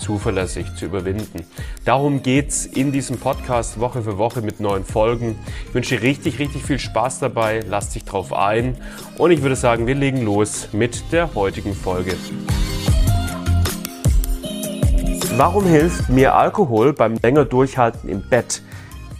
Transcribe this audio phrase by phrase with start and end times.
[0.00, 1.44] zuverlässig zu überwinden.
[1.84, 5.38] Darum geht's in diesem Podcast Woche für Woche mit neuen Folgen.
[5.68, 7.60] Ich wünsche dir richtig, richtig viel Spaß dabei.
[7.68, 8.76] Lass dich drauf ein.
[9.18, 12.14] Und ich würde sagen, wir legen los mit der heutigen Folge.
[15.36, 18.62] Warum hilft mir Alkohol beim länger Durchhalten im Bett?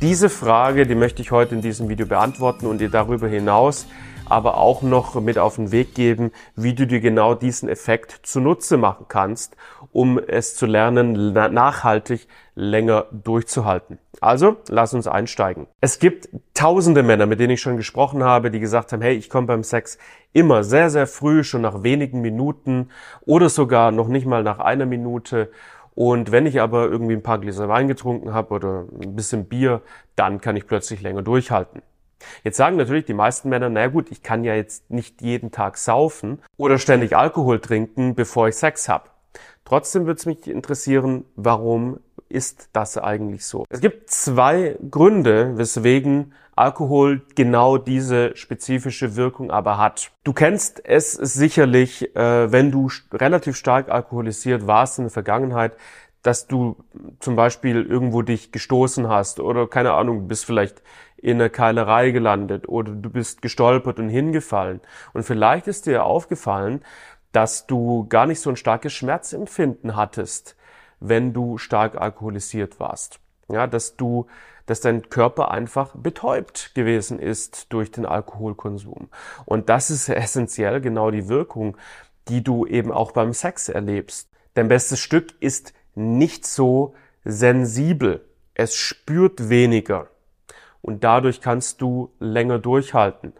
[0.00, 3.86] Diese Frage, die möchte ich heute in diesem Video beantworten und dir darüber hinaus
[4.28, 8.76] aber auch noch mit auf den Weg geben, wie du dir genau diesen Effekt zunutze
[8.76, 9.56] machen kannst,
[9.92, 13.98] um es zu lernen, nachhaltig länger durchzuhalten.
[14.20, 15.66] Also, lass uns einsteigen.
[15.80, 19.28] Es gibt tausende Männer, mit denen ich schon gesprochen habe, die gesagt haben, hey, ich
[19.28, 19.98] komme beim Sex
[20.32, 22.90] immer sehr, sehr früh, schon nach wenigen Minuten
[23.26, 25.50] oder sogar noch nicht mal nach einer Minute.
[25.94, 29.80] Und wenn ich aber irgendwie ein paar Gläser Wein getrunken habe oder ein bisschen Bier,
[30.14, 31.82] dann kann ich plötzlich länger durchhalten.
[32.44, 35.78] Jetzt sagen natürlich die meisten Männer, na gut, ich kann ja jetzt nicht jeden Tag
[35.78, 39.10] saufen oder ständig Alkohol trinken, bevor ich Sex habe.
[39.64, 43.64] Trotzdem würde es mich interessieren, warum ist das eigentlich so?
[43.68, 50.10] Es gibt zwei Gründe, weswegen Alkohol genau diese spezifische Wirkung aber hat.
[50.24, 55.76] Du kennst es sicherlich, äh, wenn du relativ stark alkoholisiert warst in der Vergangenheit,
[56.22, 56.76] dass du
[57.20, 60.82] zum Beispiel irgendwo dich gestoßen hast oder keine Ahnung, bist vielleicht
[61.16, 64.80] in einer Keilerei gelandet oder du bist gestolpert und hingefallen.
[65.12, 66.82] Und vielleicht ist dir aufgefallen,
[67.32, 70.56] dass du gar nicht so ein starkes Schmerzempfinden hattest,
[71.00, 73.20] wenn du stark alkoholisiert warst.
[73.48, 74.26] Ja, dass du,
[74.66, 79.08] dass dein Körper einfach betäubt gewesen ist durch den Alkoholkonsum.
[79.44, 81.76] Und das ist essentiell genau die Wirkung,
[82.28, 84.30] die du eben auch beim Sex erlebst.
[84.54, 88.24] Dein bestes Stück ist nicht so sensibel.
[88.54, 90.08] Es spürt weniger
[90.86, 93.32] und dadurch kannst du länger durchhalten.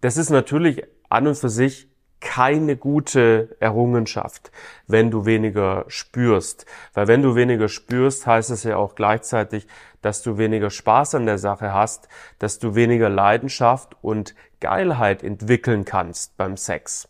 [0.00, 1.88] Das ist natürlich an und für sich
[2.20, 4.50] keine gute Errungenschaft,
[4.86, 6.66] wenn du weniger spürst.
[6.94, 9.66] Weil wenn du weniger spürst, heißt es ja auch gleichzeitig,
[10.00, 15.84] dass du weniger Spaß an der Sache hast, dass du weniger Leidenschaft und Geilheit entwickeln
[15.84, 17.08] kannst beim Sex.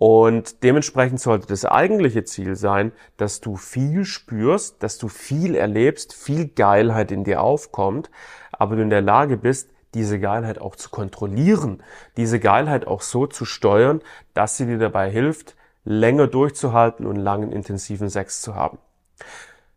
[0.00, 6.14] Und dementsprechend sollte das eigentliche Ziel sein, dass du viel spürst, dass du viel erlebst,
[6.14, 8.10] viel Geilheit in dir aufkommt,
[8.50, 11.82] aber du in der Lage bist, diese Geilheit auch zu kontrollieren,
[12.16, 14.00] diese Geilheit auch so zu steuern,
[14.32, 18.78] dass sie dir dabei hilft, länger durchzuhalten und langen intensiven Sex zu haben.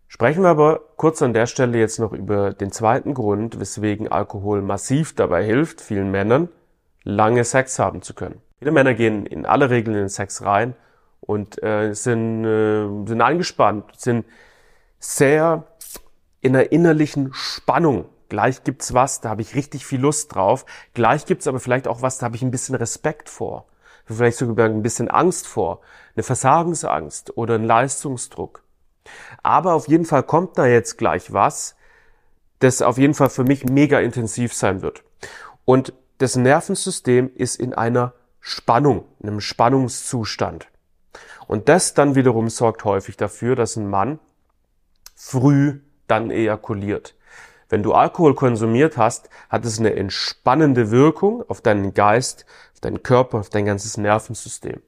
[0.08, 4.62] Sprechen wir aber kurz an der Stelle jetzt noch über den zweiten Grund, weswegen Alkohol
[4.62, 6.48] massiv dabei hilft, vielen Männern
[7.04, 8.42] lange Sex haben zu können.
[8.64, 10.74] Viele Männer gehen in aller Regel in den Sex rein
[11.20, 14.26] und äh, sind, äh, sind angespannt, sind
[15.00, 15.66] sehr
[16.40, 18.06] in einer innerlichen Spannung.
[18.30, 20.66] Gleich gibt's was, da habe ich richtig viel Lust drauf.
[20.94, 23.66] Gleich gibt's aber vielleicht auch was, da habe ich ein bisschen Respekt vor.
[24.06, 25.82] Vielleicht sogar ein bisschen Angst vor.
[26.16, 28.64] Eine Versagensangst oder ein Leistungsdruck.
[29.42, 31.76] Aber auf jeden Fall kommt da jetzt gleich was,
[32.60, 35.04] das auf jeden Fall für mich mega intensiv sein wird.
[35.66, 38.14] Und das Nervensystem ist in einer
[38.46, 40.68] Spannung, in einem Spannungszustand.
[41.48, 44.20] Und das dann wiederum sorgt häufig dafür, dass ein Mann
[45.16, 47.16] früh dann ejakuliert.
[47.70, 53.02] Wenn du Alkohol konsumiert hast, hat es eine entspannende Wirkung auf deinen Geist, auf deinen
[53.02, 54.82] Körper, auf dein ganzes Nervensystem.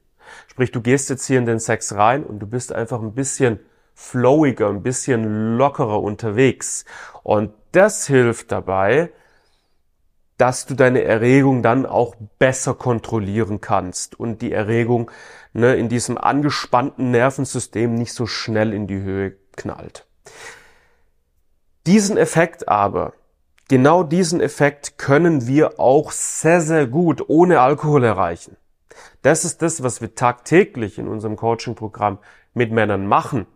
[0.48, 3.58] Sprich, du gehst jetzt hier in den Sex rein und du bist einfach ein bisschen
[3.94, 6.84] flowiger, ein bisschen lockerer unterwegs.
[7.22, 9.12] Und das hilft dabei,
[10.36, 15.10] dass du deine Erregung dann auch besser kontrollieren kannst und die Erregung
[15.52, 20.06] ne, in diesem angespannten Nervensystem nicht so schnell in die Höhe knallt.
[21.86, 23.14] Diesen Effekt aber,
[23.68, 28.56] genau diesen Effekt können wir auch sehr, sehr gut ohne Alkohol erreichen.
[29.22, 32.18] Das ist das, was wir tagtäglich in unserem Coaching-Programm
[32.54, 33.46] mit Männern machen.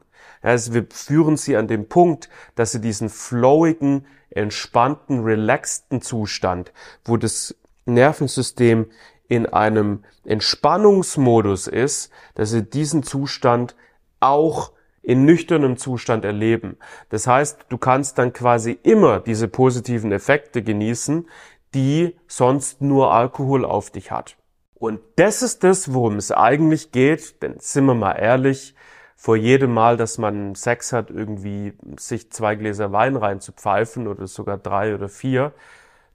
[0.43, 6.73] Also wir führen sie an den Punkt, dass sie diesen flowigen, entspannten, relaxten Zustand,
[7.05, 7.55] wo das
[7.85, 8.87] Nervensystem
[9.29, 13.77] in einem Entspannungsmodus ist, dass sie diesen Zustand
[14.21, 14.73] auch
[15.03, 16.77] in nüchternem Zustand erleben.
[17.09, 21.29] Das heißt, du kannst dann quasi immer diese positiven Effekte genießen,
[21.75, 24.37] die sonst nur Alkohol auf dich hat.
[24.75, 28.75] Und das ist das, worum es eigentlich geht, denn sind wir mal ehrlich,
[29.20, 34.08] vor jedem Mal, dass man Sex hat, irgendwie sich zwei Gläser Wein rein zu pfeifen
[34.08, 35.52] oder sogar drei oder vier,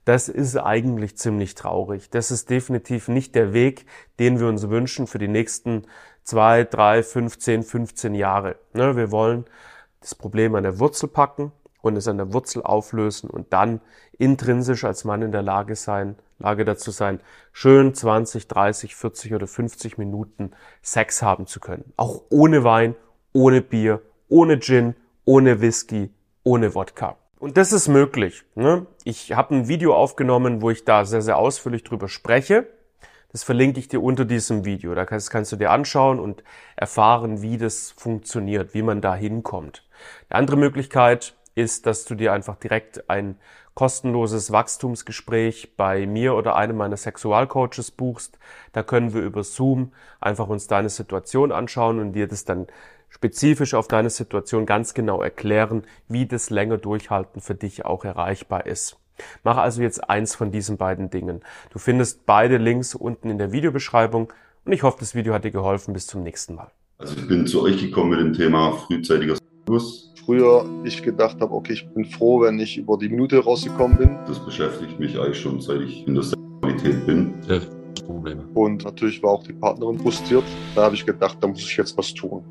[0.04, 2.10] das ist eigentlich ziemlich traurig.
[2.10, 3.86] Das ist definitiv nicht der Weg,
[4.18, 5.84] den wir uns wünschen für die nächsten
[6.24, 8.56] zwei, drei, 15, 15 Jahre.
[8.72, 9.44] Ne, wir wollen
[10.00, 11.52] das Problem an der Wurzel packen
[11.86, 13.80] und es an der Wurzel auflösen und dann
[14.18, 17.20] intrinsisch als Mann in der Lage sein, Lage dazu sein,
[17.52, 20.52] schön 20, 30, 40 oder 50 Minuten
[20.82, 21.92] Sex haben zu können.
[21.96, 22.94] Auch ohne Wein,
[23.32, 24.94] ohne Bier, ohne Gin,
[25.24, 26.10] ohne Whisky,
[26.42, 27.16] ohne Wodka.
[27.38, 28.44] Und das ist möglich.
[28.54, 28.86] Ne?
[29.04, 32.66] Ich habe ein Video aufgenommen, wo ich da sehr, sehr ausführlich drüber spreche.
[33.32, 34.94] Das verlinke ich dir unter diesem Video.
[34.94, 36.42] Da kannst, kannst du dir anschauen und
[36.76, 39.86] erfahren, wie das funktioniert, wie man da hinkommt.
[40.30, 43.36] Eine andere Möglichkeit ist, dass du dir einfach direkt ein
[43.74, 48.38] kostenloses Wachstumsgespräch bei mir oder einem meiner Sexualcoaches buchst.
[48.72, 52.68] Da können wir über Zoom einfach uns deine Situation anschauen und dir das dann
[53.08, 58.66] spezifisch auf deine Situation ganz genau erklären, wie das länger durchhalten für dich auch erreichbar
[58.66, 58.98] ist.
[59.44, 61.40] Mach also jetzt eins von diesen beiden Dingen.
[61.70, 64.32] Du findest beide Links unten in der Videobeschreibung
[64.64, 65.94] und ich hoffe, das Video hat dir geholfen.
[65.94, 66.70] Bis zum nächsten Mal.
[66.98, 69.36] Also ich bin zu euch gekommen mit dem Thema frühzeitiger
[69.66, 73.96] Schluss früher ich gedacht habe, okay, ich bin froh, wenn ich über die Minute rausgekommen
[73.98, 74.16] bin.
[74.26, 77.34] Das beschäftigt mich eigentlich schon, seit ich in der Sexualität bin.
[78.06, 78.44] Probleme.
[78.54, 80.44] Und natürlich war auch die Partnerin frustriert.
[80.76, 82.44] Da habe ich gedacht, da muss ich jetzt was tun.